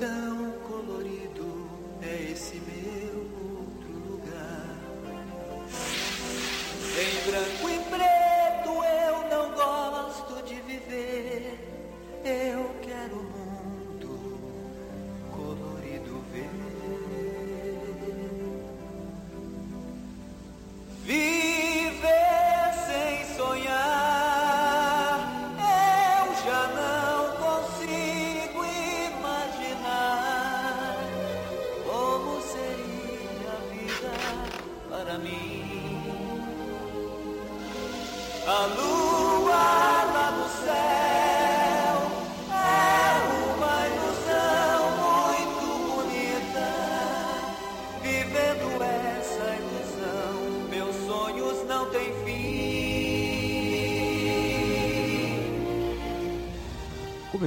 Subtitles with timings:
[0.00, 1.68] Tão colorido
[2.00, 3.19] é esse meu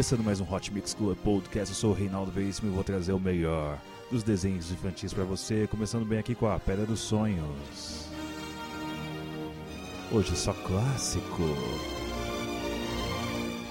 [0.03, 3.13] Começando mais um Hot Mix Club Podcast, eu sou o Reinaldo Veríssimo e vou trazer
[3.13, 3.79] o melhor
[4.11, 8.09] dos desenhos infantis pra você, começando bem aqui com a Pedra dos Sonhos.
[10.11, 11.43] Hoje só clássico.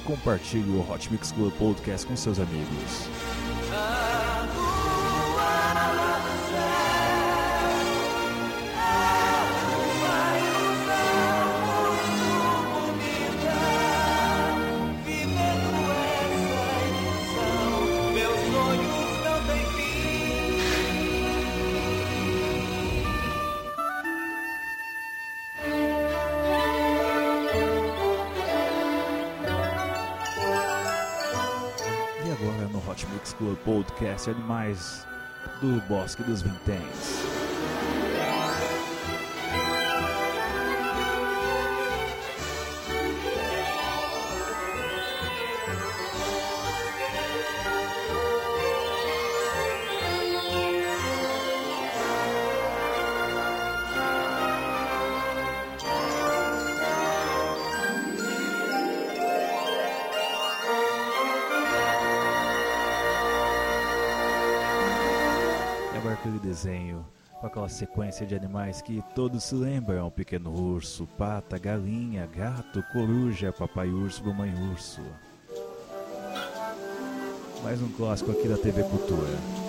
[0.06, 3.11] Compartilhe o Hot Mix Club Podcast com seus amigos.
[34.12, 35.06] Podcast, animais
[35.61, 37.31] do Bosque dos Vinténs.
[67.72, 74.24] Sequência de animais que todos se lembram: pequeno urso, pata, galinha, gato, coruja, papai urso,
[74.24, 75.00] mamãe urso.
[77.62, 79.61] Mais um clássico aqui da TV Cultura.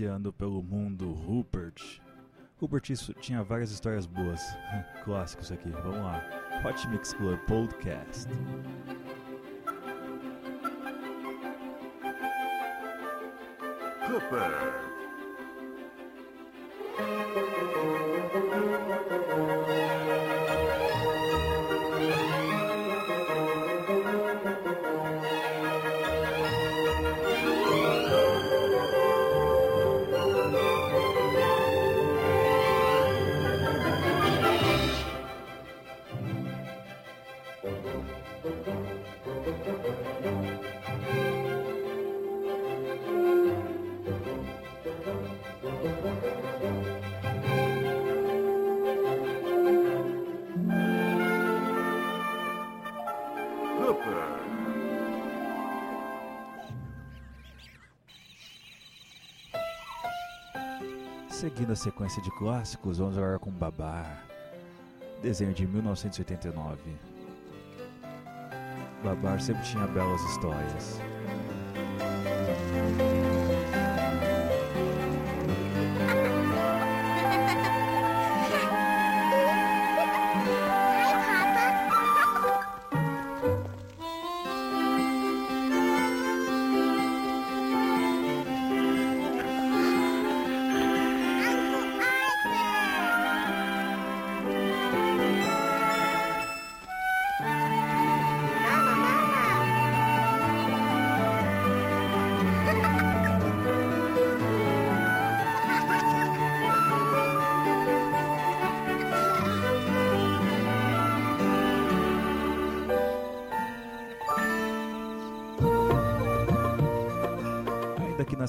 [0.00, 2.00] Passeando pelo mundo, Rupert.
[2.58, 4.40] Rupert isso tinha várias histórias boas.
[5.04, 6.24] Clássicos aqui, vamos lá.
[6.64, 8.26] Hot Mix Club Podcast.
[14.06, 14.80] Cooper.
[61.40, 64.26] Seguindo a sequência de clássicos, vamos agora com Babar.
[65.22, 66.78] Desenho de 1989.
[69.02, 71.00] Babar sempre tinha belas histórias.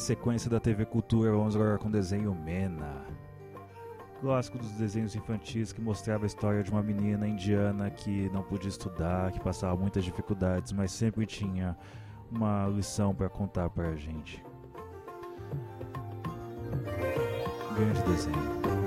[0.02, 3.06] Sequência da TV Cultura, vamos agora com o desenho Mena.
[4.20, 8.70] Clássico dos desenhos infantis que mostrava a história de uma menina indiana que não podia
[8.70, 11.78] estudar, que passava muitas dificuldades, mas sempre tinha
[12.32, 14.44] uma lição para contar para a gente.
[17.76, 18.81] Grande desenho.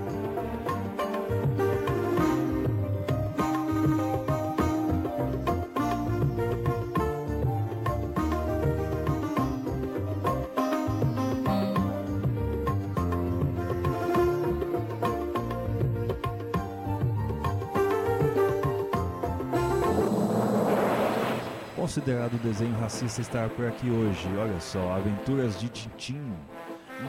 [21.95, 24.27] Considerado desenho racista estar por aqui hoje.
[24.37, 26.35] Olha só, Aventuras de Tintim,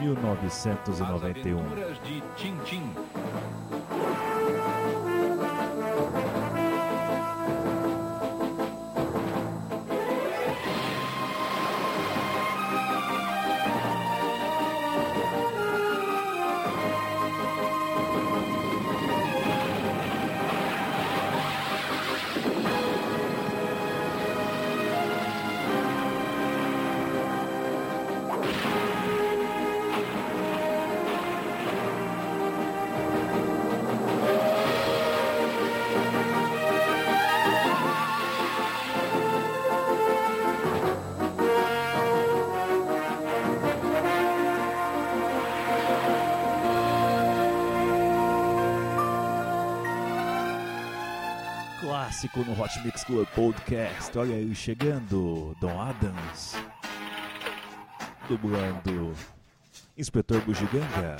[0.00, 1.58] 1991.
[1.58, 2.84] Aventuras de Tintim.
[52.16, 54.16] Clássico no Hot Mix Club Podcast.
[54.16, 56.54] Olha ele chegando, Don Adams.
[58.26, 59.12] Dublando
[59.98, 61.18] Inspetor Bugiganga.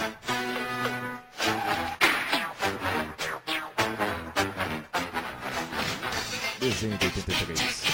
[6.58, 7.85] Desenho de 83.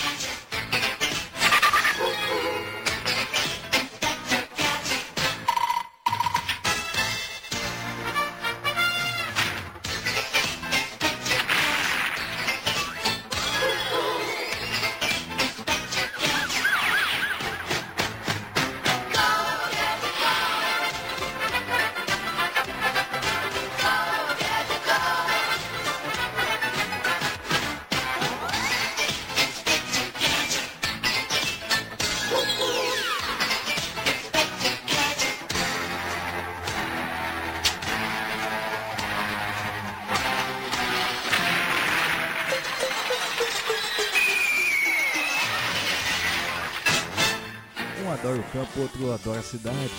[48.13, 49.91] Um adora o campo, outro adora a cidade.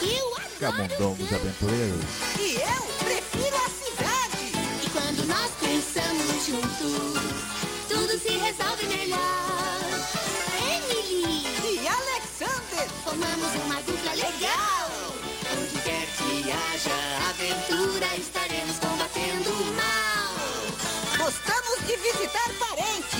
[0.00, 2.04] Eu adoro Camundongos aventureiros.
[2.38, 4.52] E eu prefiro a cidade.
[4.84, 7.18] E quando nós pensamos juntos,
[7.88, 9.80] tudo se resolve melhor.
[10.62, 11.42] Emily,
[11.82, 12.88] E Alexander.
[13.02, 14.90] formamos uma dupla legal.
[15.58, 21.24] Onde quer que haja aventura, estaremos combatendo o mal.
[21.24, 23.17] Gostamos de visitar parentes.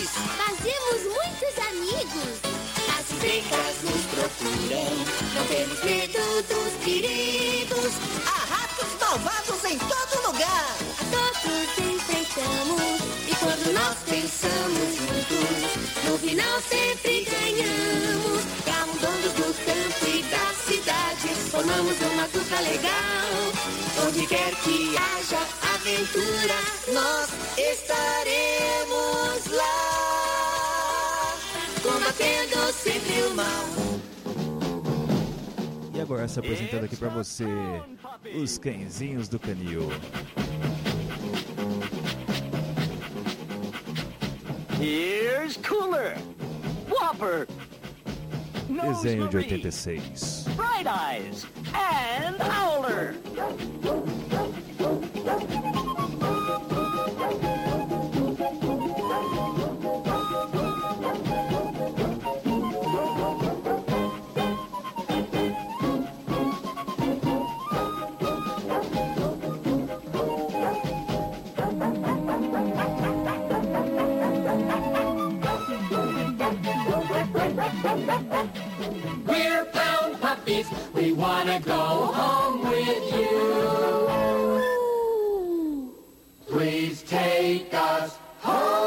[3.59, 4.93] As estreitas nos procuram.
[5.35, 7.93] Não temos medo dos perigos.
[8.27, 10.77] Há ratos malvados em todo lugar.
[11.11, 13.01] Todos enfrentamos.
[13.27, 15.59] E quando nós pensamos juntos,
[16.05, 18.43] no final sempre ganhamos.
[18.65, 23.53] Camundongos do campo e da cidade, formamos uma dupla legal.
[24.07, 25.41] Onde quer que haja
[25.75, 26.59] aventura,
[26.93, 30.28] Nós estaremos lá.
[31.89, 33.65] Combatendo sempre o mal.
[35.95, 37.47] E agora se apresentando aqui pra você,
[38.41, 39.89] os cãezinhos do canil.
[44.81, 46.17] Here's Cooler,
[46.89, 47.49] Whopper,
[48.69, 50.45] Desenho de Marie, 86.
[50.55, 53.15] Bright Eyes, and Owler.
[79.27, 80.67] We're pound puppies.
[80.95, 83.39] We want to go home with you.
[86.49, 88.79] Please take us home.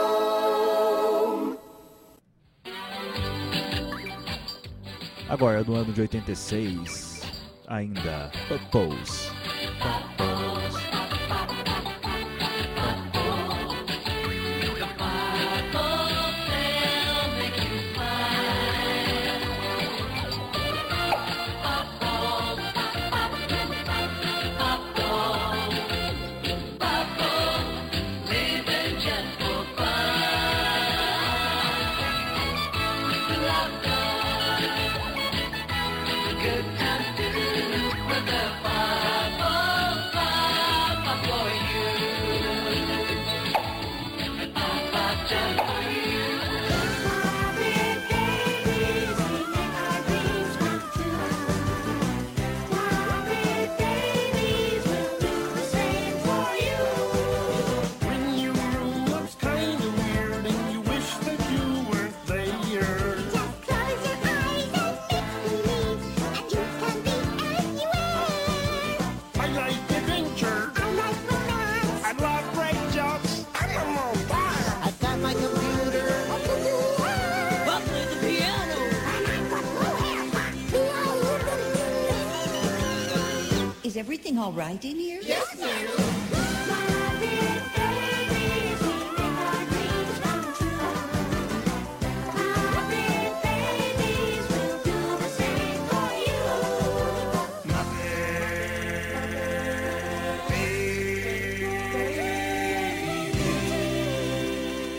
[5.29, 7.22] Agora, no ano de 86,
[7.70, 9.29] ainda Purpose.
[84.41, 85.19] All right in here?
[85.21, 86.12] Yes, ma'am.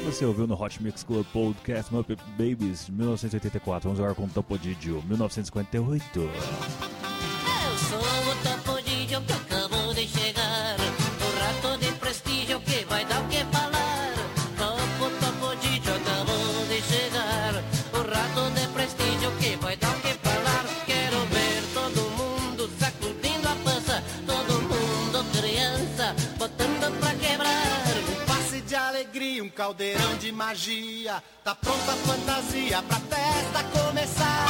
[0.06, 3.88] Você ouviu no Hot Mix Club Podcast Muppet Babies de 1984.
[3.88, 6.20] Vamos agora com Topodidio, 1958.
[29.72, 31.22] Caldeirão de magia.
[31.42, 34.42] Tá pronta a fantasia pra festa começar.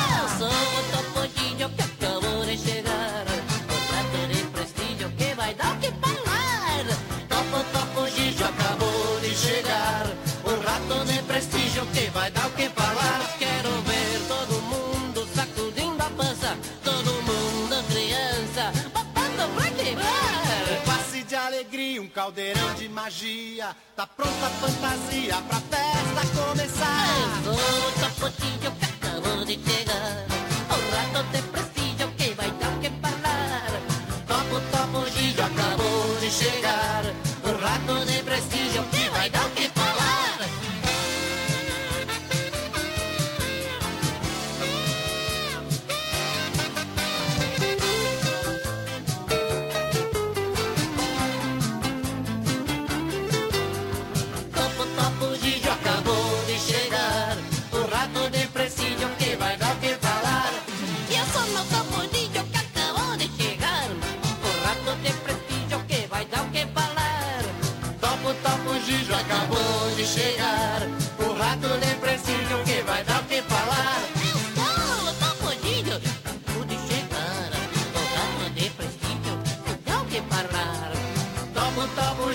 [22.13, 23.75] Caldeirão de magia.
[23.97, 27.07] Tá pronta a fantasia pra festa começar.
[27.45, 30.27] Eu sou o Topodídio que acabou de chegar.
[30.69, 33.71] O rato de prestígio que vai dar o que falar.
[34.29, 37.05] Topo, topo, Gigi acabou de chegar.
[37.45, 39.72] O rato de prestígio que vai dar o que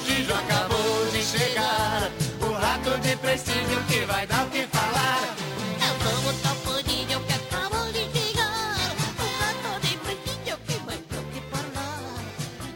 [0.08, 2.10] Gigi acabou de chegar.
[2.42, 5.36] O rato de prestígio que vai dar o que falar.
[5.82, 8.78] Eu sou o Topodídio que acabou de chegar.
[9.20, 12.24] O rato de prestígio que vai dar o que falar.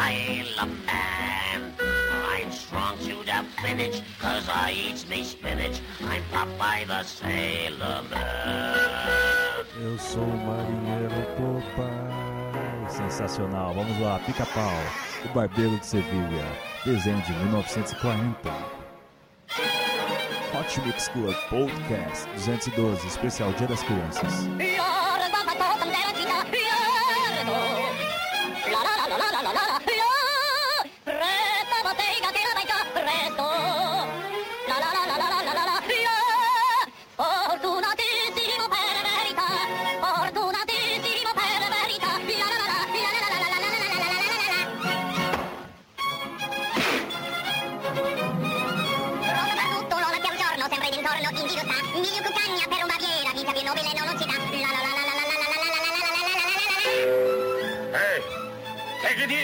[0.00, 1.74] Sailor Man.
[1.78, 5.80] I'm strong to the finish, cause I eats me spinach.
[6.00, 8.76] I'm Popeye the Sailor Man.
[9.78, 12.88] Eu sou o marinheiro Popeye.
[12.88, 13.74] Sensacional.
[13.74, 14.72] Vamos lá, pica-pau.
[15.26, 16.46] O Barbeiro de Sevilha.
[16.84, 18.50] Desenho de 1940.
[20.58, 24.48] Hot Mix Club Podcast 212, especial Dia das Crianças.
[24.48, 25.09] Fortunatissimo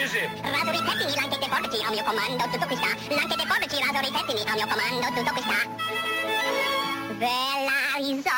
[0.07, 0.29] Krzyży.
[0.43, 2.87] Radori Tetini, lankę te porci, am io comando tutto questa.
[3.15, 5.59] Lankę te porci, radori Tetini, am mio comando tutto qui sta.
[7.19, 8.36] Bella, Vela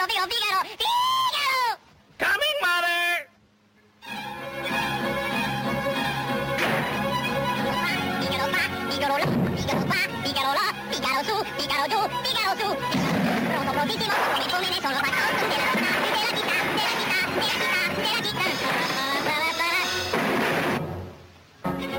[0.00, 1.76] ロビロビガロビーガロ
[2.16, 3.28] カミンマレー
[8.88, 12.80] ビガロラビガロパビガロラビガロスビガロジュビガロスロ
[13.60, 18.48] トロビティモテレコメネソロバトンテラテラギタテラギタテラギタテラギタ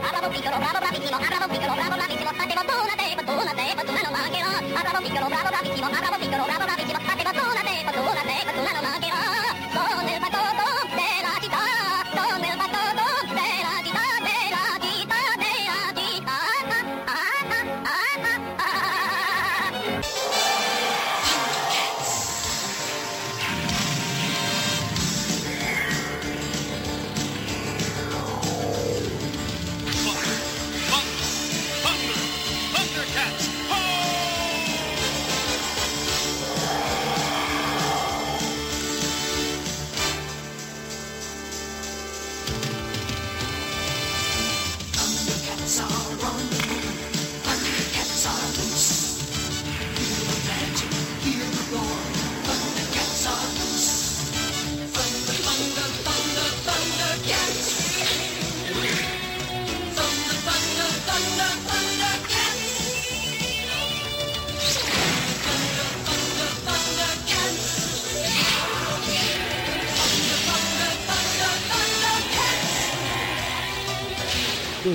[0.02, 7.11] アラボピコロラボラビキモアラボピコロラボラビキモパテモトーナテーパトーナテーパトナノマゲラアラボピコロラボラビキモアラボピコロラボラビキモ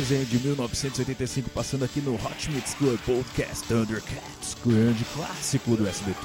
[0.06, 6.20] Desenho de 1985 passando aqui no Hot Mix Club Podcast Thundercats, grande clássico do SBT.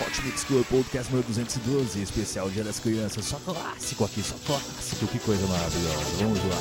[0.00, 5.06] Hot Mix Club Podcast número 212, especial Dia das Crianças, só clássico aqui, só clássico,
[5.08, 6.16] que coisa maravilhosa.
[6.18, 6.56] Vamos lá.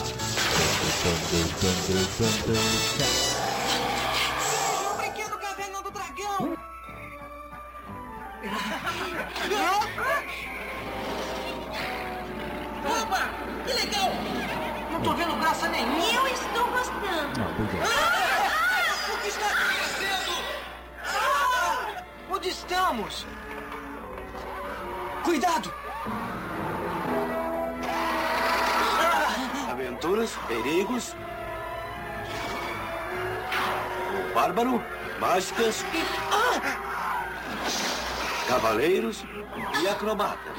[25.26, 25.74] Cuidado!
[29.72, 31.16] Aventuras, perigos.
[34.14, 34.84] O bárbaro,
[35.20, 35.84] mágicas.
[38.48, 39.26] Cavaleiros
[39.82, 40.52] e acrobata.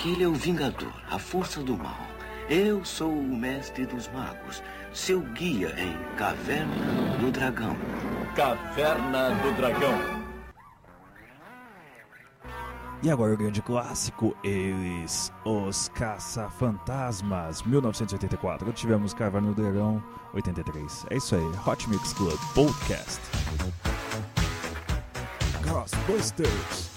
[0.00, 2.00] Aquele é o Vingador, a força do mal.
[2.48, 4.62] Eu sou o mestre dos magos,
[4.94, 7.76] seu guia em Caverna do Dragão.
[8.34, 10.24] Caverna do Dragão.
[13.02, 18.72] E agora o grande clássico, eles, os Caça-Fantasmas, 1984.
[18.72, 21.04] Tivemos Caverna do Dragão, 83.
[21.10, 23.20] É isso aí, Hot Mix Club Podcast.
[25.62, 26.89] Ghostbusters.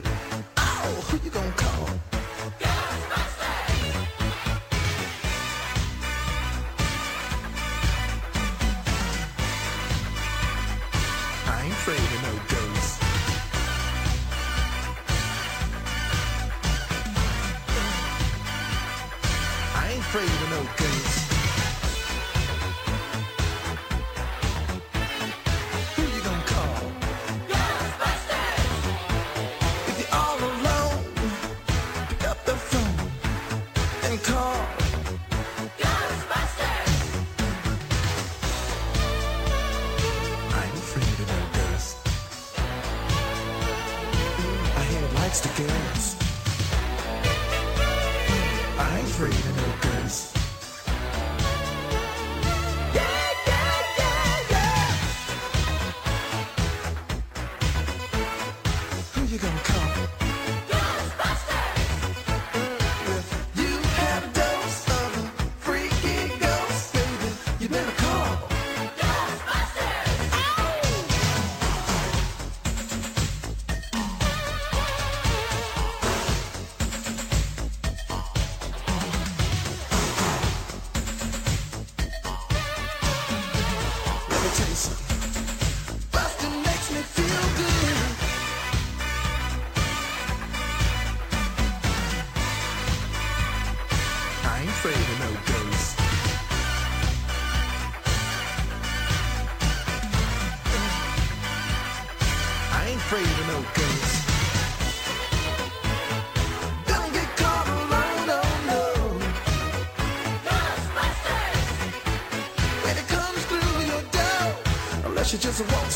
[0.00, 0.12] Bed.
[0.56, 1.63] Oh, who you gonna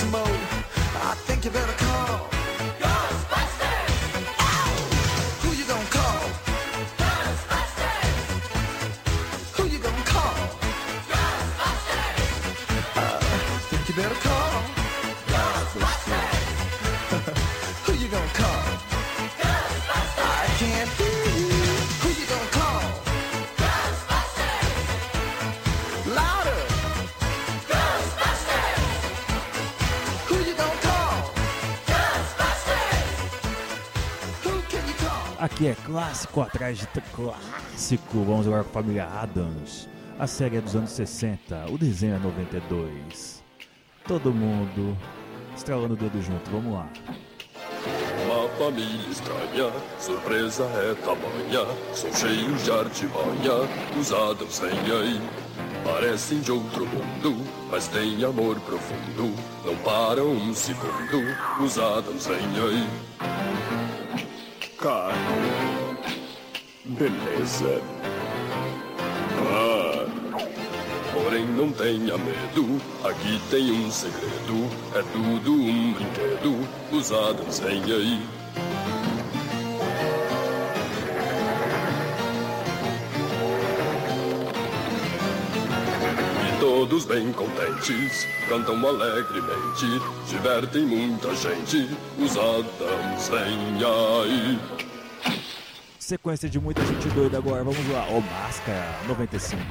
[0.06, 0.28] mode.
[1.10, 2.28] I think you better call
[2.78, 3.94] Ghostbusters.
[5.42, 6.20] Who you gonna call?
[7.02, 8.14] Ghostbusters.
[9.56, 10.34] Who you gonna call?
[11.12, 12.20] Ghostbusters.
[12.96, 14.77] Uh, I think you better call.
[35.58, 38.22] Aqui é clássico atrás de clássico.
[38.22, 39.88] Vamos agora com a família Adams.
[40.16, 43.42] A série é dos anos 60, o desenho é 92.
[44.06, 44.96] Todo mundo
[45.56, 46.88] estralando o dedo junto, vamos lá.
[48.24, 51.66] Uma família estranha, surpresa é tamanha.
[51.92, 53.68] São cheios de artimanha,
[53.98, 55.20] os Adams vêm aí.
[55.84, 59.34] Parecem de outro mundo, mas têm amor profundo.
[59.64, 63.08] Não param um segundo, os Adams vêm aí.
[64.78, 65.12] Cara,
[66.88, 67.82] beleza.
[69.50, 70.06] Ah,
[71.12, 74.70] porém não tenha medo, aqui tem um segredo.
[74.94, 77.60] É tudo um brinquedo, os Adams
[77.92, 78.22] aí.
[86.46, 94.87] E todos bem contentes, cantam alegremente, divertem muita gente, os Adams aí.
[96.08, 98.06] Sequência de muita gente doida agora, vamos lá.
[98.08, 99.62] O Máscara 95.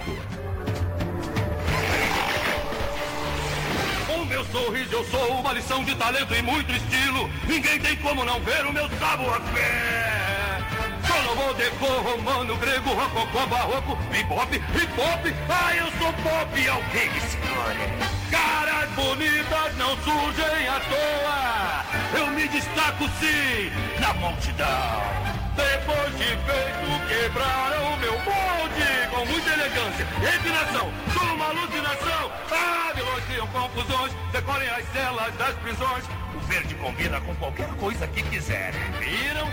[4.07, 7.27] O meu sorriso, eu sou uma lição de talento e muito estilo.
[7.47, 10.63] Ninguém tem como não ver o meu savoir-faire.
[11.07, 15.25] Solomon, decor, romano, grego, rococó, barroco, bebop, hip hop.
[15.49, 17.89] Ah, eu sou pop, alguém me segure.
[18.29, 22.19] Caras bonitas não surgem à toa.
[22.19, 25.46] Eu me destaco sim na multidão.
[25.57, 30.93] Depois de feito, quebraram o meu molde com muita elegância e refinação.
[31.13, 32.31] Sou uma alucinação.
[32.51, 36.05] Ah, vilões criam confusões, decorem as celas das prisões.
[36.35, 38.79] O verde combina com qualquer coisa que quiserem.
[38.99, 39.49] Viram?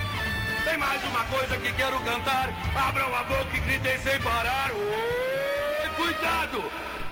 [0.65, 2.51] Tem mais uma coisa que quero cantar.
[2.75, 4.71] Abram a boca e gritem sem parar.
[4.73, 6.65] Oi, cuidado!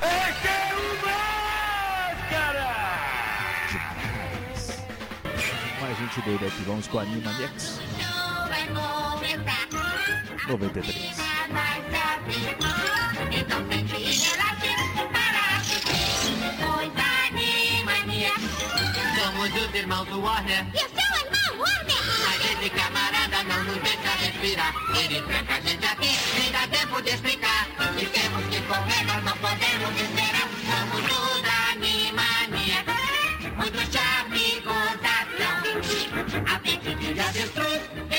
[0.03, 2.73] É o Máscara!
[5.81, 6.63] Mais gente doida aqui.
[6.67, 7.81] Vamos com a Animaniacs.
[10.49, 11.13] 93.
[13.35, 15.63] Então tente relaxar para
[16.61, 16.93] Pois
[17.27, 18.33] Animania
[19.17, 22.03] Somos os irmãos do Warner E o seu irmão, Warner?
[22.27, 27.01] Mas esse camarada não nos deixa respirar Ele tranca a gente aqui, nem dá tempo
[27.03, 32.85] de explicar E temos que correr, nós não podemos esperar Somos os Animania
[33.57, 35.55] Muito charme e gozação
[36.47, 38.12] A mente de avestruz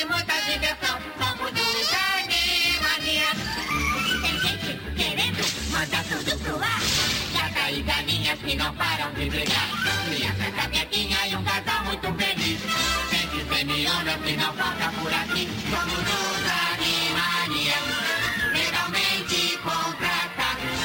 [8.63, 9.69] não param de brigar.
[10.05, 12.59] Criança capetinha e um casal muito feliz.
[13.11, 15.49] Gente semiona que não falta por aqui.
[15.69, 17.83] Somos os Animanias
[18.53, 20.79] Legalmente contratados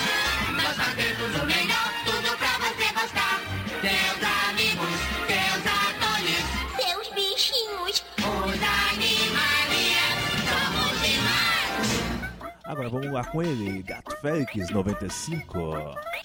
[0.57, 3.41] Nós fazemos o melhor, tudo pra você gostar.
[3.81, 6.45] Teus amigos, teus atores.
[6.81, 8.05] Seus bichinhos.
[8.19, 8.61] Os
[8.91, 10.19] Animanias.
[10.49, 12.49] Somos demais.
[12.65, 16.18] Agora vamos lá com ele, Gato Félix 95.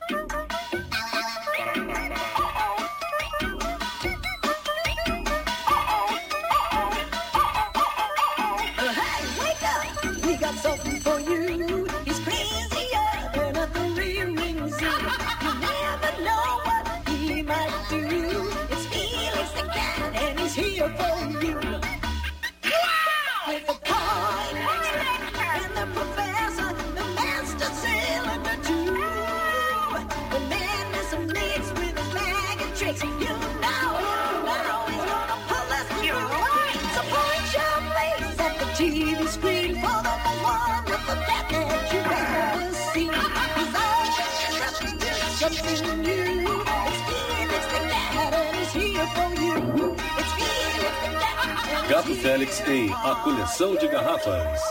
[51.89, 54.62] Gato Félix em A Coleção de Garrafas.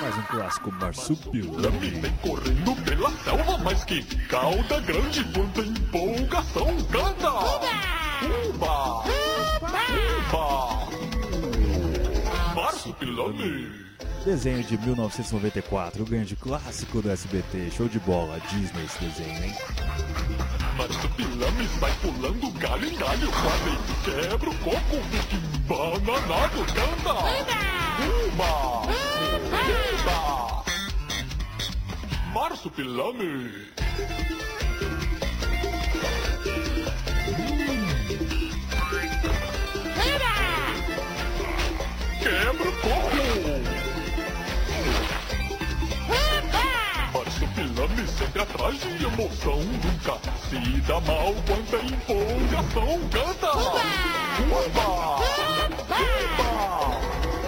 [0.00, 1.90] Mais um clássico Marsupilame.
[1.90, 7.30] Vem correndo pela selva, mas que cauda grande, quanta empolgação, canta!
[8.48, 9.04] Uba!
[10.30, 10.88] Uba!
[12.54, 13.85] Marsupilame!
[14.26, 17.70] Desenho de 1994, o grande clássico do SBT.
[17.70, 19.54] Show de bola, Disney esse desenho, hein?
[20.76, 27.14] Marsupilame sai pulando galho em galho, quase quebra o coco, fica embananado, canta!
[28.26, 28.82] Uba!
[30.02, 30.64] Uba!
[32.34, 33.50] Marsupilame!
[42.20, 42.95] Quebra o coco!
[48.36, 50.18] Sempre atrás de emoção Nunca
[50.50, 53.50] se dá mal quando é empolgação Canta!
[53.56, 53.80] Uba!
[54.52, 55.26] Uba!
[57.16, 57.45] Marsupilame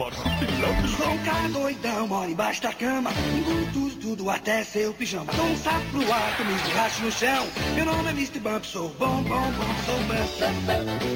[0.00, 3.10] Sou um cara doidão, moro embaixo da cama.
[3.36, 5.30] Engulo tudo, tudo até seu pijama.
[5.34, 7.46] Dou um sapo pro ar, me esborracho no chão.
[7.74, 8.38] Meu nome é Mr.
[8.40, 10.40] Bump, sou bom, bom, bom, sou bump.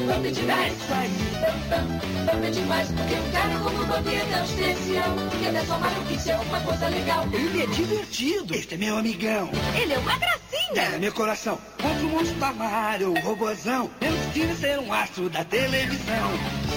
[0.06, 1.10] Bump demais, Isso aí.
[2.30, 5.16] bump demais, porque um cara como o Bump é tão especial.
[5.40, 7.26] Que até só maluquice é uma coisa legal.
[7.32, 8.54] Ele é divertido.
[8.54, 9.48] Este é meu amigão.
[9.80, 10.98] Ele é uma É gracinha.
[10.98, 11.58] meu coração.
[11.80, 13.90] Contra o monstro da Mario, o robozão.
[14.02, 16.30] Meu destino é ser um astro da televisão.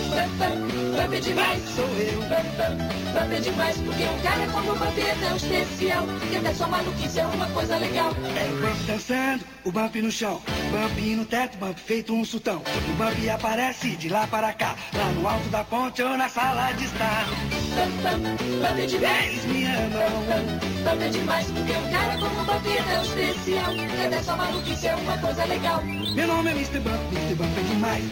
[0.08, 2.20] Bump, bump, bump demais, Sou eu.
[2.22, 2.80] bump,
[3.14, 6.06] bump demais, porque um cara como o Bump é tão especial.
[6.30, 8.12] Que até só maluquice é uma coisa legal.
[8.12, 10.42] É o Bump dançando, o Bump no chão.
[10.72, 12.58] Bump no teto, Bump feito um sultão.
[12.58, 14.76] O Bump aparece de lá para cá.
[14.94, 17.26] Lá no alto da ponte ou na sala de estar.
[17.26, 19.28] Bump, bump, bump demais.
[19.28, 20.77] Eles me amam.
[20.90, 23.72] É demais, porque um cara como o Bump é tão especial.
[24.06, 25.84] Até só maluquice é uma coisa legal.
[25.84, 26.80] Meu nome é Mr.
[26.80, 27.36] Bump, Mr.
[27.36, 28.04] Bump é demais.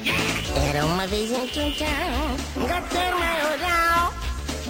[0.70, 1.88] Era uma vez em Tchau,
[2.58, 4.14] um gateiro maioral.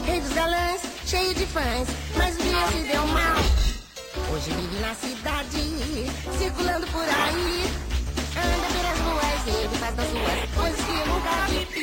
[0.06, 3.38] Rei dos galãs, cheio de fãs, mas um dia se deu mal.
[4.32, 7.70] Hoje vive na cidade, circulando por aí.
[8.38, 11.75] Anda pelas ruas e ele faz das ruas coisas que nunca vi.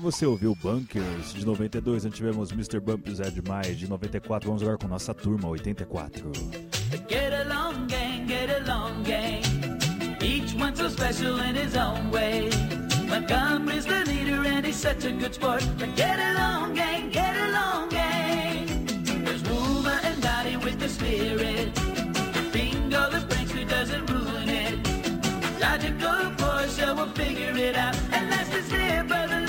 [0.00, 2.80] Você ouviu Bunkers de 92, antes tivemos Mr.
[2.80, 4.48] Bumpers é demais de 94.
[4.48, 6.32] Vamos agora com nossa turma 84.
[7.06, 9.42] Get along, gang, get along, gang.
[10.22, 12.48] Each one so special in his own way.
[13.08, 15.62] Montgomery's the leader and he's such a good sport.
[15.96, 18.86] Get along, gang, get along, gang.
[19.22, 21.74] There's and Dottie with the spirit.
[22.52, 25.60] Bingo, the prankster doesn't ruin it.
[25.60, 26.30] Logical
[27.14, 27.94] figure it out.
[28.12, 28.30] And
[29.32, 29.39] of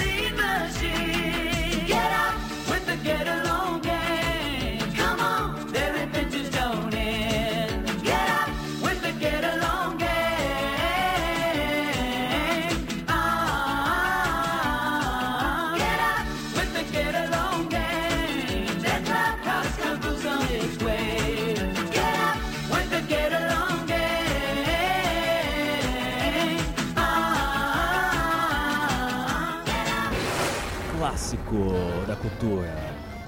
[32.41, 32.75] cultura,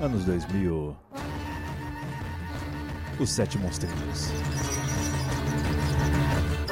[0.01, 0.95] anos 2000.
[3.19, 4.31] Os Sete Monstrinhos.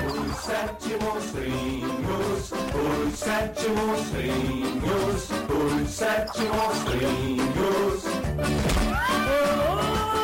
[0.03, 8.01] Os sete monstrinhos, os sete monstrinhos, os sete monstrinhos.
[9.61, 10.20] Bagunceiros,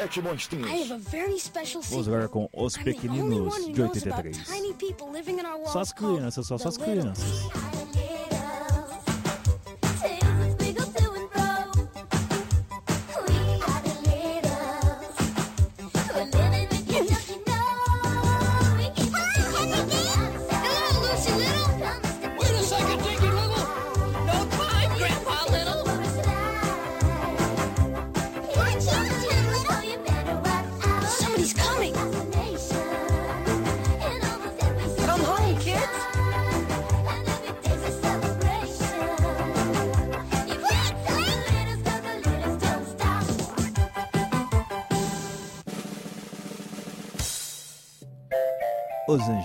[0.00, 0.66] Sete monstrinhos.
[0.66, 4.46] I have a very special Vamos agora com Os Pequeninos de knows about 83.
[4.46, 7.50] tiny people living in our walls Só as crianças, só, só as crianças.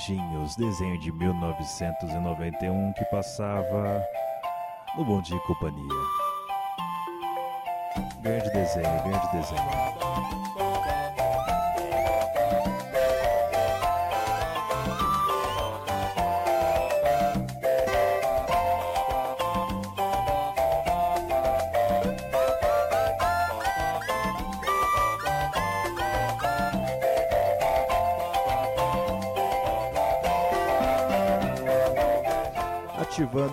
[0.05, 4.05] Anjinhos, desenho de 1991 que passava
[4.95, 5.89] no Bom Dia e Companhia.
[8.21, 10.44] Grande desenho, grande desenho.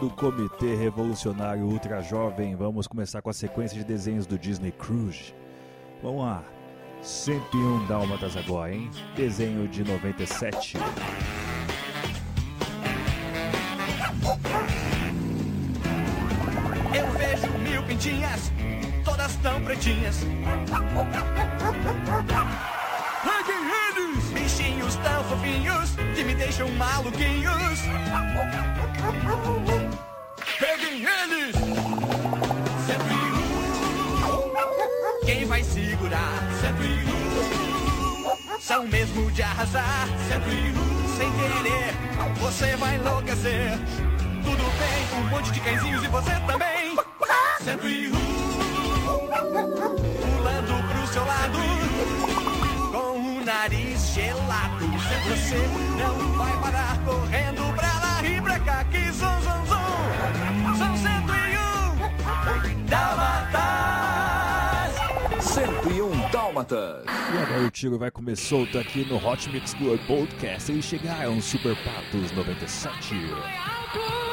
[0.02, 4.72] Ativando o Comitê Revolucionário Ultra Jovem, vamos começar com a sequência de desenhos do Disney
[4.72, 5.34] Cruise.
[6.02, 6.42] Vamos lá.
[7.02, 8.90] 101 Dálmatas agora, hein?
[9.16, 10.76] Desenho de 97.
[16.94, 18.52] Eu vejo mil pintinhas,
[19.04, 20.24] todas tão pretinhas.
[24.34, 27.82] Bichinhos tão fofinhos, que me deixam maluquinhos.
[30.92, 31.56] Peguem eles!
[32.86, 33.42] Sempre um.
[35.24, 36.34] Quem vai segurar?
[36.60, 38.60] Sempre um.
[38.60, 40.06] São mesmo de arrasar.
[40.28, 41.08] Sempre um.
[41.16, 41.94] Sem querer,
[42.38, 43.78] você vai enlouquecer.
[44.44, 46.94] Tudo bem, um monte de cãezinhos e você também.
[47.64, 48.12] Sempre.
[50.20, 51.58] Pulando pro seu lado.
[52.92, 54.86] Com o nariz gelado.
[55.28, 55.66] Você
[55.98, 58.84] não vai parar correndo pra lá e pra cá.
[58.84, 59.81] Que zum, zum, zum.
[66.62, 67.04] Dálmatas.
[67.06, 70.70] E agora o tiro vai comer solto aqui no Hot Mix Club Podcast.
[70.70, 73.14] Eles chegaram, Super Patos 97.
[73.14, 74.31] Não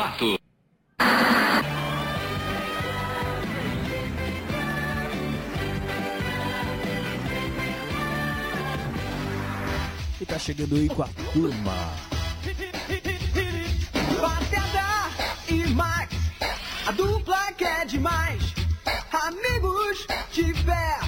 [0.00, 0.40] fato.
[10.18, 11.74] E tá chegando aí com a turma.
[14.20, 16.14] Pateta e Max,
[16.86, 18.54] a dupla que é demais.
[19.12, 20.98] Amigos de fé,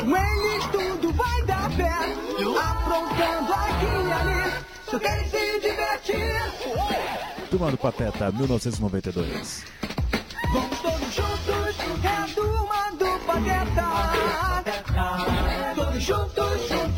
[0.00, 1.92] com eles tudo vai dar pé.
[2.70, 7.33] Aprontando aqui e ali, só querem se divertir.
[7.54, 9.64] Turma do Pateta 1992.
[10.52, 13.86] Vamos todos juntos, é a turma do Pateta.
[15.76, 16.93] Todos juntos, juntos,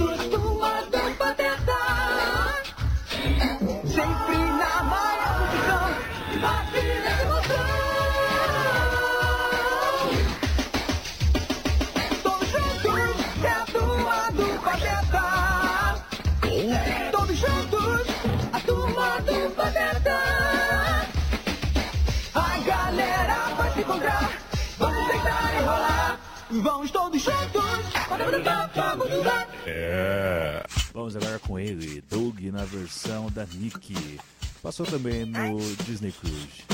[29.66, 30.62] É.
[30.92, 34.18] Vamos agora com ele, Doug na versão da Nick.
[34.62, 36.64] Passou também no Disney Cruise.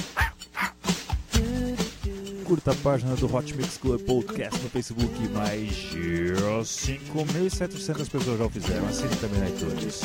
[2.44, 5.28] Curta a página do Hot Mix Club Podcast no Facebook.
[5.28, 8.86] Mais de 5.700 pessoas já o fizeram.
[8.88, 10.03] Assine também na iTunes.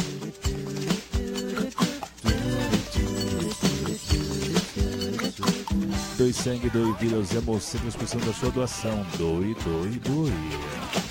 [6.18, 9.05] Doe sangue, doe vida, usemos sempre a expressão da sua doação.
[9.20, 11.07] Doe, doe, doe.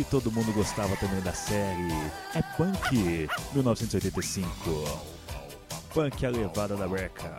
[0.00, 1.92] Que todo mundo gostava também da série
[2.34, 4.48] é Punk 1985.
[5.92, 7.36] Punk a levada da Reca.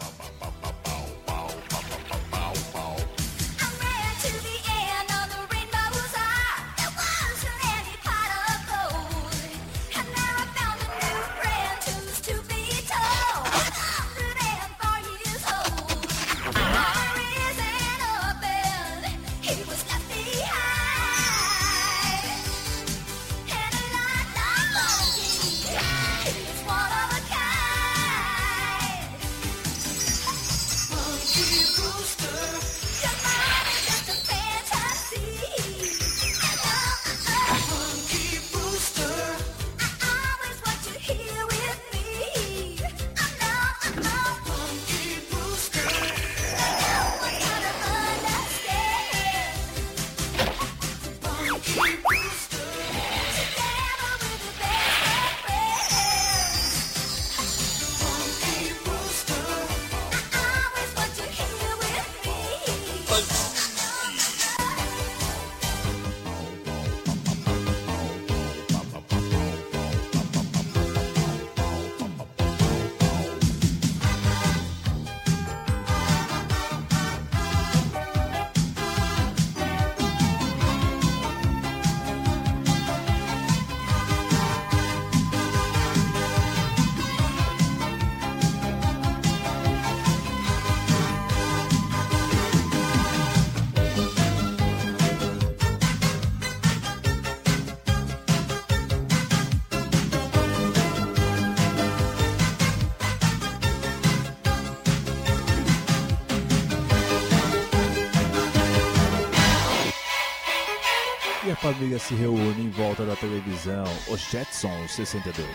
[111.91, 115.47] Família se reúne em volta da televisão, os Jetsons 62.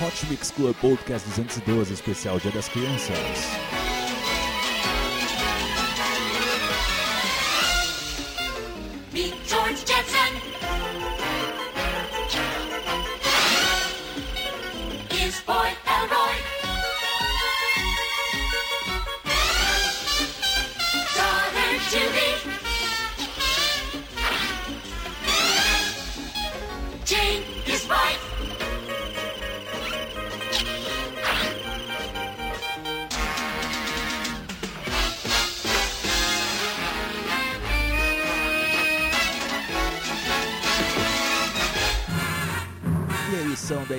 [0.00, 3.71] Hot Mix Club Podcast 212, especial Dia das Crianças.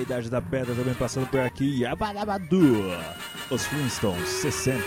[0.04, 1.84] Idade da Pedra também passando por aqui.
[1.86, 2.84] Abadabadu.
[3.50, 4.82] Os Flintstones 60.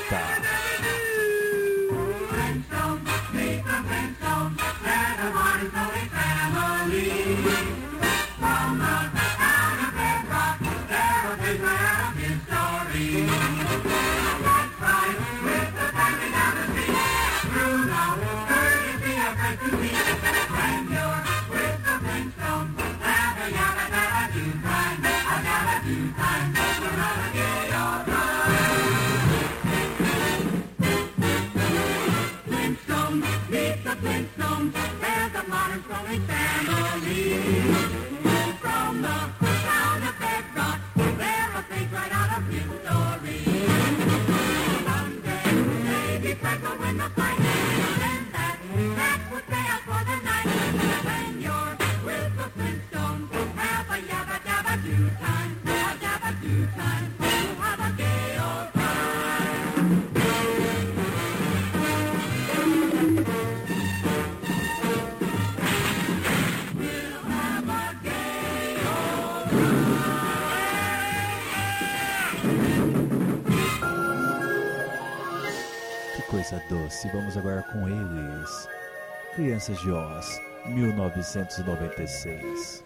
[79.67, 82.83] Princesas de Oz, 1996.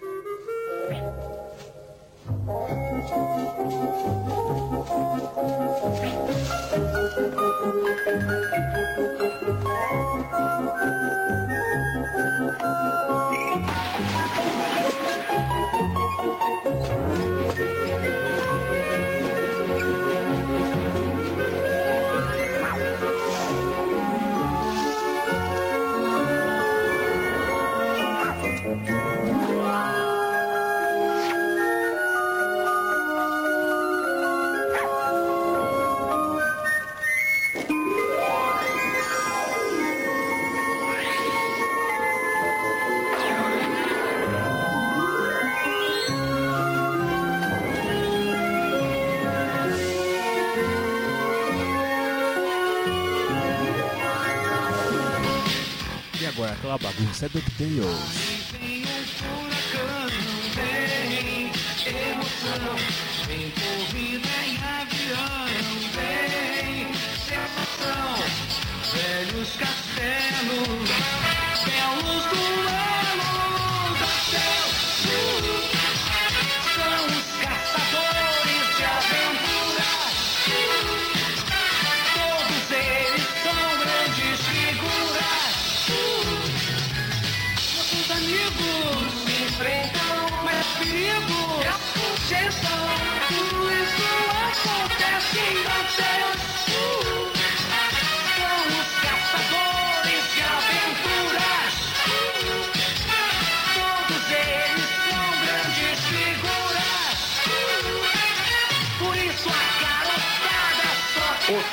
[56.73, 58.50] a bagunça é DuckTales.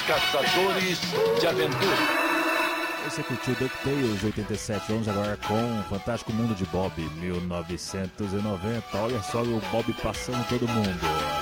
[0.09, 0.99] Caçadores
[1.39, 1.97] de Aventura.
[3.05, 8.85] Você é curtiu DuckTales 87, vamos agora com o Fantástico Mundo de Bob 1990.
[8.97, 11.38] Olha só o Bob passando todo mundo.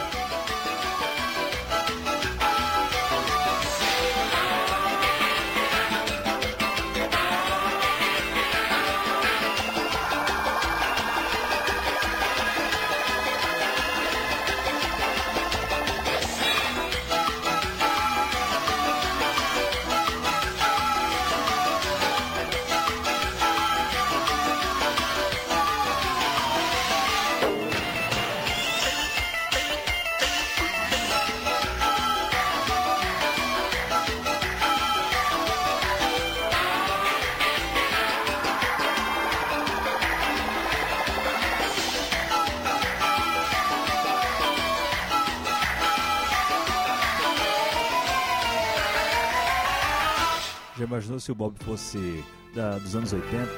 [51.17, 52.23] Imagina se o Bob fosse
[52.55, 53.51] da, dos anos 80.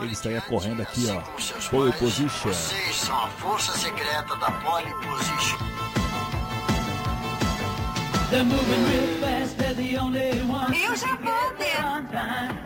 [0.00, 1.22] Ele estaria correndo aqui, ó.
[1.70, 2.52] Pole Position.
[2.52, 5.58] Vocês são a força secreta da Pole Position.
[10.72, 12.04] E o Japão, Pedro?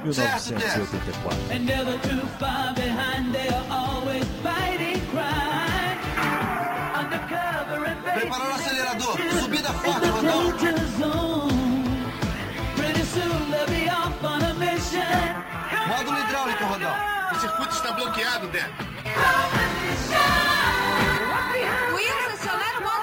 [0.03, 1.39] 1984.
[8.15, 9.17] Preparar o acelerador.
[9.41, 11.58] Subida forte, Rodão.
[15.89, 16.95] Módulo hidráulico, Rodão.
[17.33, 18.89] O circuito está bloqueado, Débora.
[21.95, 22.98] Will acionar o módulo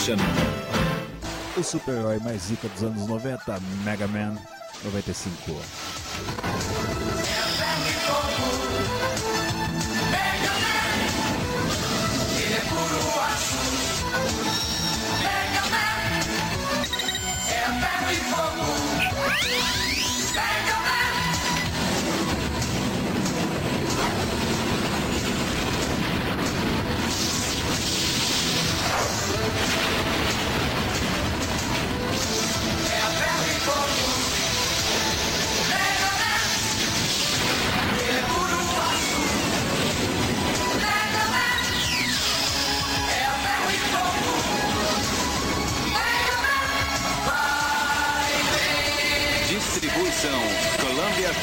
[0.00, 0.16] Edition.
[1.58, 4.36] O super-herói mais zica dos anos 90, Mega Man
[4.84, 5.52] 95.
[15.22, 16.20] Mega Man
[17.48, 19.99] é ferro e fogo.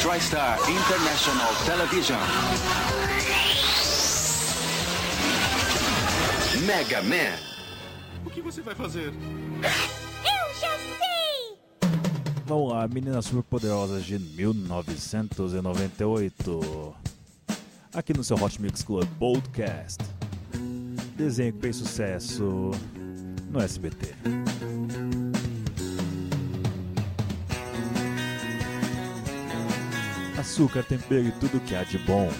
[0.08, 2.22] TriStar International Television.
[6.66, 7.36] Mega Man.
[8.26, 9.08] O que você vai fazer?
[9.08, 9.12] Eu
[10.62, 11.58] já sei!
[12.46, 16.96] Vamos lá, Meninas Superpoderosas de 1998.
[17.94, 20.02] Aqui no seu Hot Mix Club Podcast.
[21.18, 22.72] Desenho que fez sucesso
[23.52, 24.16] no SBT.
[30.48, 32.32] Açúcar, tempero e tudo que há de bom.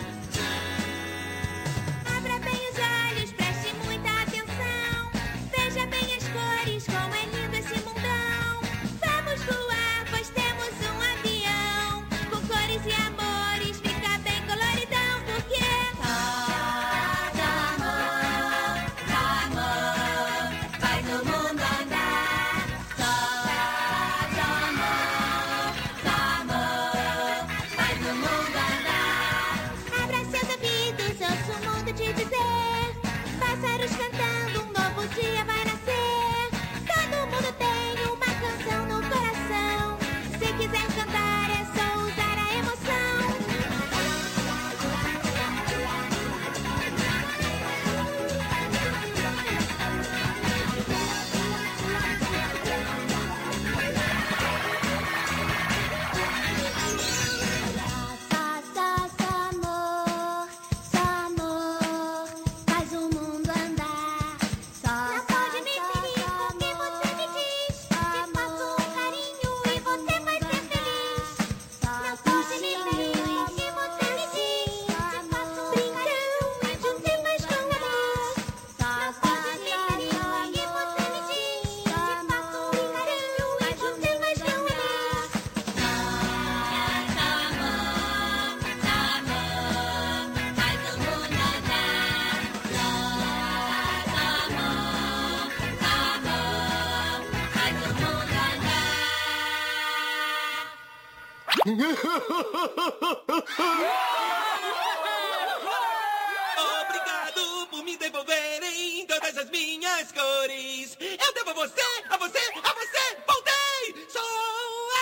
[106.82, 110.98] Obrigado por me devolverem todas as minhas cores.
[111.00, 113.18] Eu devo a você, a você, a você.
[113.28, 114.08] Voltei!
[114.10, 114.22] Sou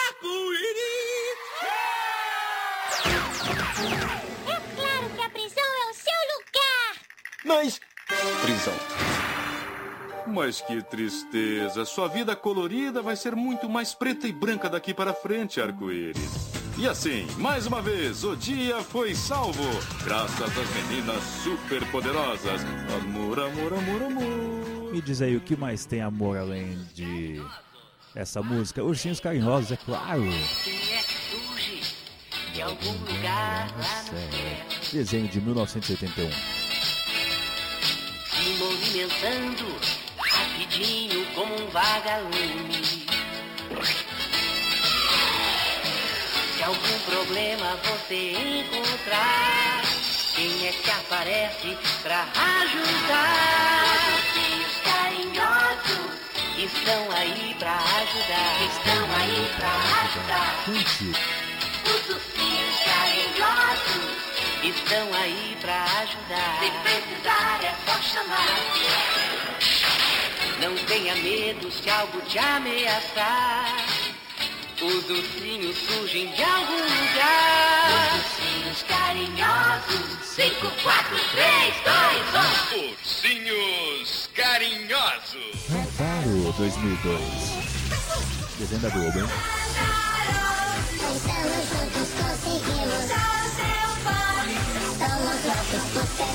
[0.07, 1.37] arco-íris.
[4.47, 6.95] É claro que a prisão é o seu lugar.
[7.45, 7.79] Mas.
[8.41, 8.73] Prisão.
[10.27, 11.85] Mas que tristeza.
[11.85, 16.54] Sua vida colorida vai ser muito mais preta e branca daqui para frente, arco-íris.
[16.77, 19.63] E assim, mais uma vez, o dia foi salvo.
[20.03, 22.61] Graças às meninas superpoderosas.
[23.01, 24.91] Amor, amor, amor, amor.
[24.91, 27.41] Me diz aí o que mais tem amor além de
[28.13, 28.83] essa música?
[28.83, 30.21] Ursinhos Carinhosos, é claro.
[30.65, 31.95] Quem é que surge
[32.53, 34.91] de algum lugar lá no céu?
[34.91, 36.29] Desenho de 1981.
[38.31, 39.75] Se movimentando
[40.17, 43.05] rapidinho como um vagalume.
[46.65, 49.83] Algum problema você encontrar,
[50.35, 53.83] quem é que aparece pra ajudar?
[54.65, 56.09] Os carinhosos
[56.57, 58.63] estão aí pra ajudar.
[58.65, 60.51] Estão aí pra ajudar.
[61.85, 64.09] Os ursinhos carinhosos
[64.63, 66.59] estão aí pra ajudar.
[66.61, 68.57] Se precisar é só chamar.
[70.61, 73.94] Não tenha medo se algo te ameaçar.
[74.81, 77.87] Os ursinhos surgem de algum lugar.
[77.87, 80.19] Os ursinhos carinhosos.
[80.35, 82.33] 5, 4, 3, 2,
[82.73, 82.89] 1.
[82.89, 85.55] Ursinhos carinhosos.
[85.95, 87.21] Claro, 2002.
[88.59, 89.29] Desenho da Globo, hein?
[91.15, 93.05] Estamos juntos, conseguimos.
[94.97, 96.25] Somos loucos por Celeste.
[96.25, 96.34] Vamos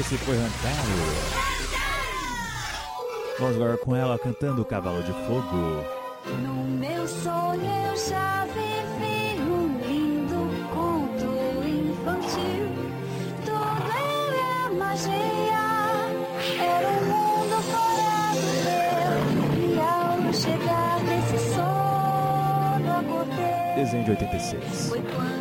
[0.00, 1.42] Esse foi Rantaro.
[3.38, 5.84] Vamos agora com ela cantando Cavalo de Fogo.
[6.40, 8.71] No meu sonho eu já vi.
[23.82, 25.31] desenho de 86.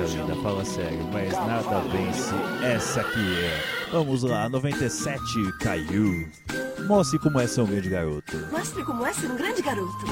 [0.00, 2.34] música, linda, fala sério, mas nada vence
[2.64, 3.90] essa aqui é.
[3.92, 5.22] Vamos lá, 97
[5.60, 6.28] caiu.
[6.86, 8.36] Mostre como é ser um grande garoto.
[8.50, 10.06] Mostre como é ser um grande garoto.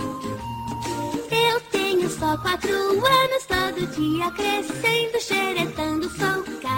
[1.31, 6.78] Eu tenho só quatro anos, todo dia crescendo, xeretando, sou cara.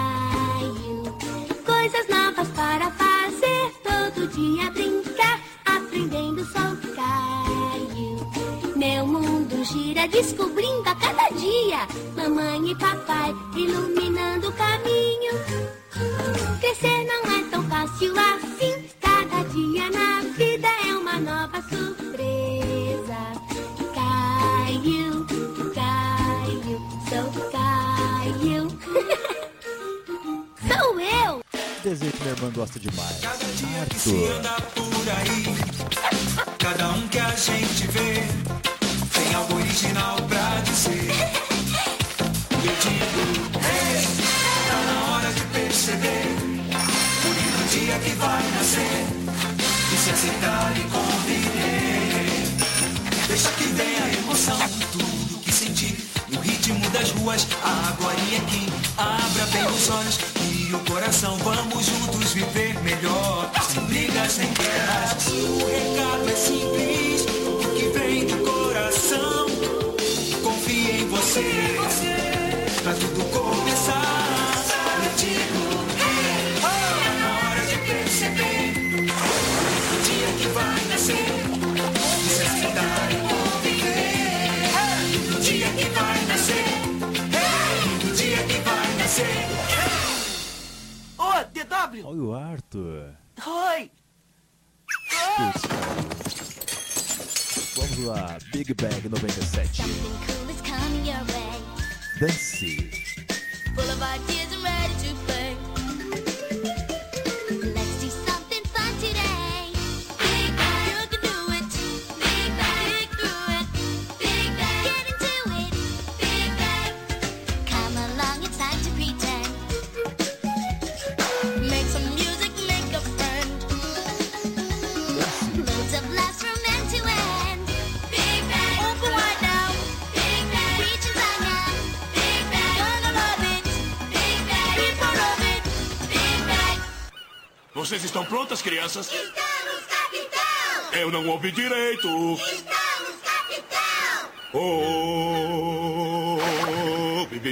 [137.91, 139.07] Vocês estão prontas, crianças?
[139.07, 140.93] Estamos, capitão!
[140.93, 142.07] Eu não ouvi direito!
[142.07, 144.29] Estamos, capitão!
[144.53, 146.37] Oh,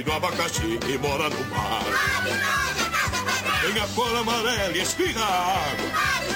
[0.02, 1.84] no abacaxi e mora no mar.
[3.60, 5.90] Vem a cor amarela e espirra água.
[6.16, 6.32] Abre!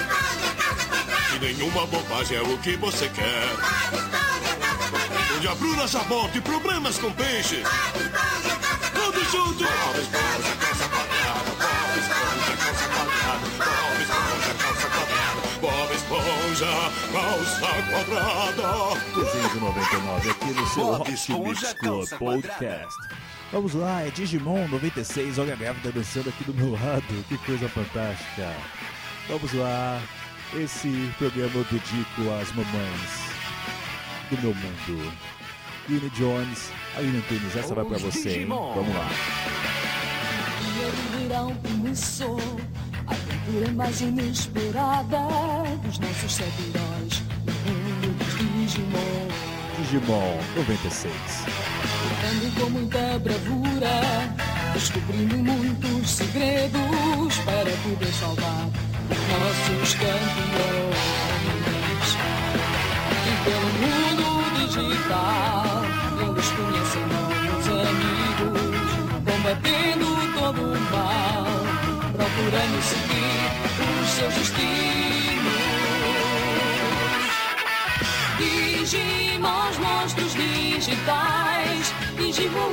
[1.35, 3.49] E nenhuma bobagem é o que você quer.
[5.35, 7.63] Onde a Bruna sabota e problemas com peixe.
[8.93, 9.63] tudo junto.
[9.63, 10.64] juntos!
[17.59, 18.99] Calça Quadrada.
[19.15, 19.49] Desenho
[20.31, 22.95] aqui no seu Bob Rock Club Podcast.
[23.51, 27.69] Vamos lá, é Digimon 96, olha a grávida dançando aqui do meu lado, que coisa
[27.69, 28.51] fantástica.
[29.29, 30.01] Vamos lá,
[30.55, 33.25] esse programa eu dedico às mamães
[34.29, 35.13] do meu mundo.
[35.87, 38.47] Yuni Jones, a Aline Tunes, essa vai pra você, hein?
[38.47, 39.09] Vamos lá.
[41.17, 42.39] Verão começou,
[43.07, 45.19] a aventura mais inesperada
[45.83, 47.24] dos nossos sete heróis
[48.95, 49.35] Digimon
[49.77, 51.13] Digimon 96.
[52.03, 53.95] Lutando com muita bravura
[54.73, 58.69] Descobrindo muitos segredos Para poder salvar
[59.09, 60.95] os nossos campeões
[63.25, 64.25] E pelo mundo
[64.57, 65.83] digital
[66.21, 68.89] Eles conhecem novos amigos
[69.31, 70.07] Combatendo
[70.39, 71.45] todo o mal
[72.13, 73.35] Procurando seguir
[74.01, 74.84] os seus destinos
[80.95, 82.71] digitais Digivoam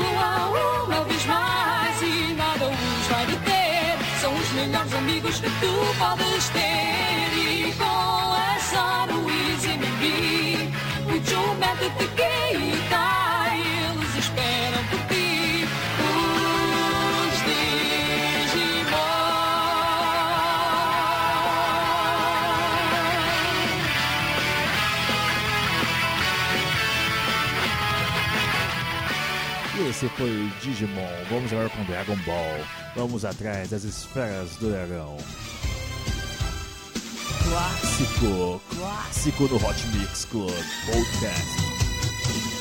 [0.87, 6.49] uma vez mais E nada os vai deter São os melhores amigos que tu podes
[6.51, 7.33] ter.
[7.37, 10.73] E com essa Luiz e Mimi
[11.07, 12.72] O Joe, Matt, o
[30.03, 31.07] esse foi Digimon.
[31.31, 32.67] Vamos agora com Dragon Ball.
[32.97, 35.17] Vamos atrás das esferas do dragão.
[37.45, 40.53] Clássico, clássico no Hot Mix Club
[40.87, 41.57] Podcast.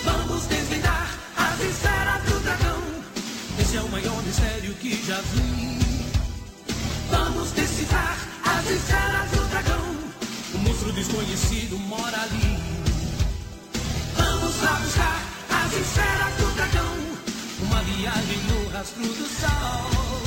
[0.04, 2.82] Vamos desvendar as esferas do dragão.
[3.60, 5.80] Esse é o maior mistério que já vi.
[7.10, 9.96] Vamos decifrar as esferas do dragão.
[10.54, 12.60] O monstro desconhecido mora ali.
[14.16, 17.11] Vamos lá buscar as esferas do dragão.
[17.98, 20.22] Viagem no rastro do sol.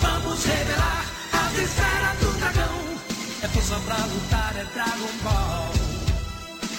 [0.00, 2.78] Vamos revelar as esferas do dragão.
[3.42, 5.72] É força pra lutar, é Dragon Ball.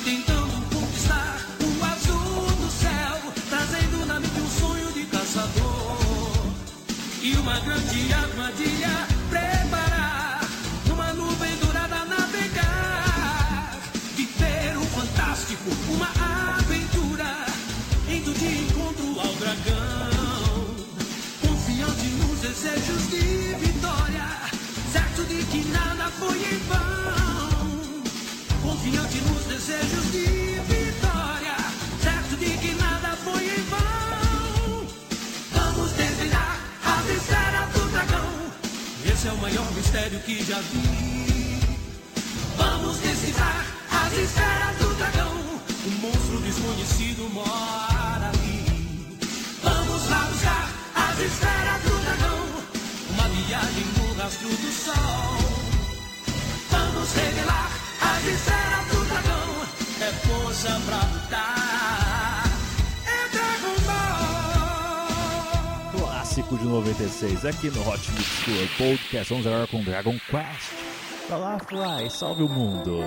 [0.06, 6.46] Tentando conquistar o azul do céu, trazendo na mente um sonho de caçador.
[7.22, 9.78] E uma grande armadilha preparar,
[19.50, 20.76] dragão.
[21.41, 24.28] Confiante nos desejos de vitória,
[24.91, 28.04] certo de que nada foi em vão.
[28.62, 30.26] Confiante nos desejos de
[30.70, 31.56] vitória,
[32.04, 34.88] certo de que nada foi em vão.
[35.52, 38.30] Vamos desvendar as esferas do dragão.
[39.06, 41.60] Esse é o maior mistério que já vi.
[42.56, 45.34] Vamos decifrar as esferas do dragão.
[45.88, 47.78] Um monstro desconhecido ali.
[50.10, 52.39] Buscar as esferas do dragão.
[53.12, 55.38] Uma viagem no rastro do sol.
[56.72, 57.70] Vamos revelar
[58.01, 59.49] as esferas do dragão.
[60.01, 62.43] É força pra lutar.
[63.05, 63.78] É Dragon
[65.91, 66.05] Ball.
[66.07, 69.30] Clássico de 96, aqui no Hot Mix Club Podcast.
[69.32, 70.72] Vamos agora com Dragon Quest.
[71.30, 73.03] Vai lá, Fly, salve o mundo.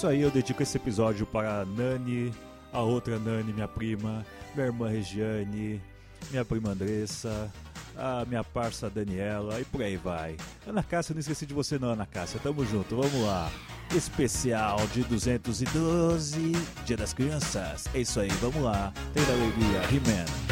[0.00, 2.32] Isso aí, eu dedico esse episódio para a Nani,
[2.72, 4.24] a outra Nani, minha prima,
[4.54, 5.78] minha irmã Regiane,
[6.30, 7.52] minha prima Andressa,
[7.98, 10.38] a minha parça Daniela e por aí vai.
[10.66, 12.40] Ana Cássia, não esqueci de você não, Ana Cássia.
[12.42, 13.50] Tamo junto, vamos lá.
[13.94, 16.52] Especial de 212,
[16.86, 17.84] Dia das Crianças.
[17.92, 18.94] É isso aí, vamos lá.
[19.14, 20.49] Da alegria, He-Man.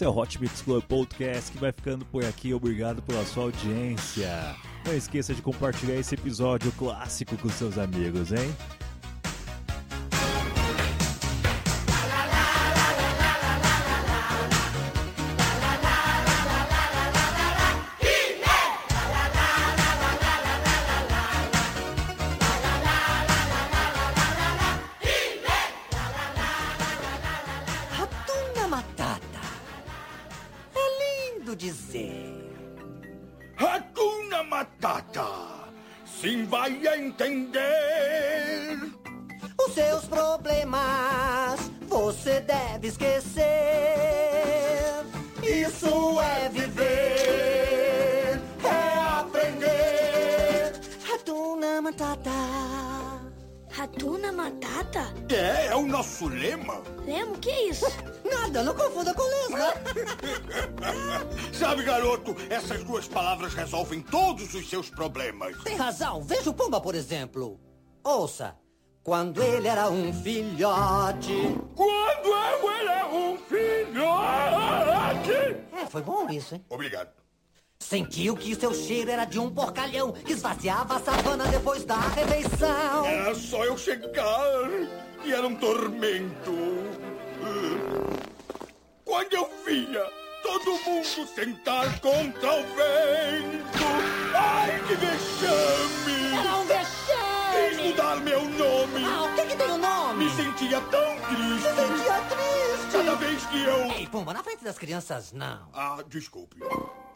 [0.00, 2.54] Esse é o Hot Mix Club Podcast que vai ficando por aqui.
[2.54, 4.56] Obrigado pela sua audiência.
[4.86, 8.50] Não esqueça de compartilhar esse episódio clássico com seus amigos, hein?
[61.80, 65.56] Sabe, garoto, essas duas palavras resolvem todos os seus problemas.
[65.62, 66.22] Tem razão.
[66.22, 67.58] Veja o Pumba, por exemplo.
[68.04, 68.54] Ouça.
[69.02, 71.58] Quando ele era um filhote.
[71.74, 75.32] Quando eu era um filhote.
[75.72, 76.64] É, foi bom isso, hein?
[76.68, 77.10] Obrigado.
[77.78, 83.06] Sentiu que seu cheiro era de um porcalhão que esvaziava a savana depois da refeição.
[83.06, 84.68] Era só eu chegar
[85.24, 86.52] e era um tormento.
[89.02, 93.84] Quando eu via todo mundo sentar contra o vento.
[94.34, 96.38] Ai, que vexame!
[96.38, 97.70] Era um vexame!
[97.70, 99.04] Quis mudar meu nome.
[99.04, 100.24] Ah, o que que tem o nome?
[100.24, 101.62] Me sentia tão triste.
[101.62, 102.92] Se sentia triste.
[102.92, 103.92] Cada vez que eu...
[103.92, 105.68] Ei, Pumba, na frente das crianças, não.
[105.72, 106.56] Ah, desculpe.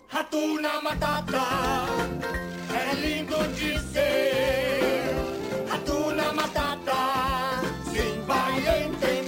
[0.08, 1.42] Ratuna Matata,
[2.72, 5.14] é lindo dizer.
[5.68, 6.92] Ratuna Matata,
[7.90, 9.23] sim vai entender.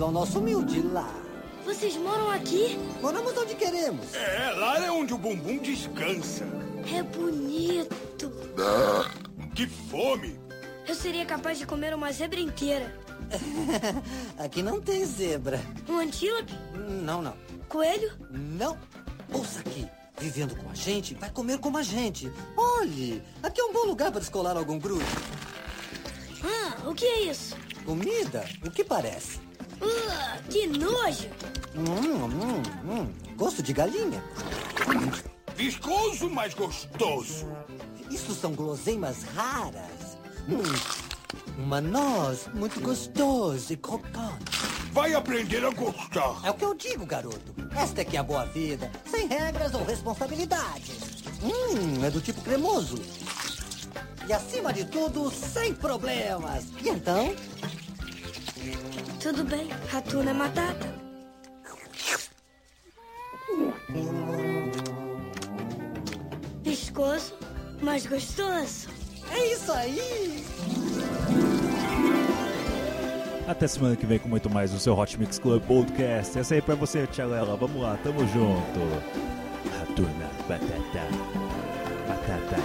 [0.00, 1.14] Bem-vindo ao nosso humilde lar.
[1.62, 2.78] Vocês moram aqui?
[3.02, 4.14] Moramos onde queremos.
[4.14, 6.46] É, lá é onde o bumbum descansa.
[6.90, 8.32] É bonito.
[9.54, 10.40] Que fome!
[10.88, 12.98] Eu seria capaz de comer uma zebra inteira.
[14.42, 15.60] Aqui não tem zebra.
[15.86, 16.54] Um antílope?
[17.04, 17.36] Não, não.
[17.68, 18.10] Coelho?
[18.30, 18.78] Não.
[19.30, 19.86] Ouça aqui.
[20.18, 22.32] Vivendo com a gente, vai comer como a gente.
[22.56, 25.04] Olhe, aqui é um bom lugar para descolar algum grude.
[26.42, 27.54] Ah, o que é isso?
[27.84, 28.48] Comida?
[28.64, 29.49] O que parece?
[29.80, 31.28] Uh, que nojo!
[31.74, 33.12] Hum, hum, hum.
[33.36, 34.22] Gosto de galinha.
[35.56, 37.46] Viscoso, mas gostoso.
[38.10, 40.18] Isso são guloseimas raras.
[40.48, 40.62] Hum,
[41.58, 44.58] uma noz muito gostosa e crocante.
[44.92, 46.40] Vai aprender a gostar.
[46.44, 47.54] É o que eu digo, garoto.
[47.76, 51.22] Esta é que é a boa vida, sem regras ou responsabilidades.
[51.42, 52.96] Hum, é do tipo cremoso.
[54.28, 56.64] E acima de tudo, sem problemas.
[56.84, 57.34] E então?
[59.20, 60.88] Tudo bem, Ratuna Matata.
[66.62, 67.34] Viscoso,
[67.82, 68.88] mas gostoso.
[69.30, 70.42] É isso aí!
[73.46, 76.38] Até semana que vem com muito mais do seu Hot Mix Club Podcast.
[76.38, 77.56] Essa aí pra você, Tia Lela.
[77.56, 78.80] Vamos lá, tamo junto.
[79.78, 81.06] Ratuna, batata.
[82.08, 82.56] Batata.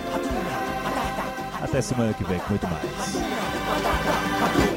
[1.61, 4.74] Até semana que vem com muito mais.